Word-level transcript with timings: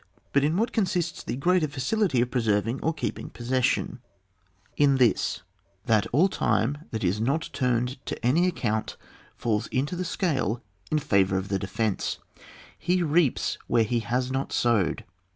But 0.33 0.43
in 0.43 0.57
what 0.57 0.73
consists 0.73 1.21
the 1.21 1.35
greater 1.35 1.67
facility 1.67 2.21
of 2.21 2.31
preserving 2.31 2.79
or 2.81 2.91
keeping 2.91 3.29
possession? 3.29 3.99
In 4.75 4.95
this, 4.97 5.43
that 5.85 6.07
all 6.11 6.27
time 6.27 6.87
which 6.89 7.03
68 7.03 7.03
OJ^ 7.03 7.03
WAR. 7.03 7.03
[book 7.03 7.03
VI. 7.03 7.07
is 7.07 7.21
not 7.21 7.49
turned 7.53 8.05
to 8.07 8.25
any 8.25 8.47
account 8.47 8.97
falls 9.37 9.67
into 9.67 9.95
the 9.95 10.03
scale 10.03 10.59
in 10.89 10.97
favour 10.97 11.37
of 11.37 11.49
the 11.49 11.59
defence. 11.59 12.17
He 12.79 13.03
reaps 13.03 13.59
where 13.67 13.83
he 13.83 13.99
has 13.99 14.31
not 14.31 14.51
sowed. 14.51 15.03